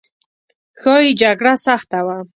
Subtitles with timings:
[0.81, 2.17] ښایي جګړه سخته وه.